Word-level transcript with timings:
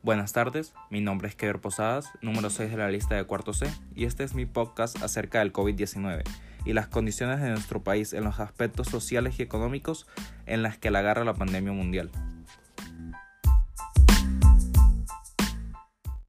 Buenas 0.00 0.32
tardes, 0.32 0.74
mi 0.90 1.00
nombre 1.00 1.26
es 1.26 1.34
Kever 1.34 1.60
Posadas, 1.60 2.08
número 2.22 2.50
6 2.50 2.70
de 2.70 2.76
la 2.76 2.88
lista 2.88 3.16
de 3.16 3.24
cuarto 3.24 3.52
C, 3.52 3.68
y 3.96 4.04
este 4.04 4.22
es 4.22 4.32
mi 4.32 4.46
podcast 4.46 5.02
acerca 5.02 5.40
del 5.40 5.52
COVID-19 5.52 6.22
y 6.64 6.72
las 6.72 6.86
condiciones 6.86 7.40
de 7.40 7.50
nuestro 7.50 7.82
país 7.82 8.12
en 8.12 8.22
los 8.22 8.38
aspectos 8.38 8.86
sociales 8.86 9.40
y 9.40 9.42
económicos 9.42 10.06
en 10.46 10.62
las 10.62 10.78
que 10.78 10.92
la 10.92 11.00
agarra 11.00 11.24
la 11.24 11.34
pandemia 11.34 11.72
mundial. 11.72 12.12